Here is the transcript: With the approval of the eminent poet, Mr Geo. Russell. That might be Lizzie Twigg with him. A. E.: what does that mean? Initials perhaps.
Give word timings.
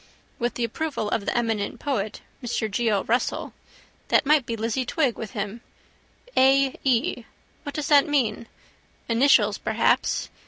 With 0.39 0.55
the 0.55 0.63
approval 0.63 1.11
of 1.11 1.27
the 1.27 1.37
eminent 1.37 1.79
poet, 1.79 2.21
Mr 2.43 2.71
Geo. 2.71 3.03
Russell. 3.03 3.53
That 4.07 4.25
might 4.25 4.47
be 4.47 4.57
Lizzie 4.57 4.83
Twigg 4.83 5.15
with 5.15 5.33
him. 5.37 5.61
A. 6.35 6.75
E.: 6.83 7.25
what 7.61 7.75
does 7.75 7.89
that 7.89 8.07
mean? 8.07 8.47
Initials 9.07 9.59
perhaps. 9.59 10.29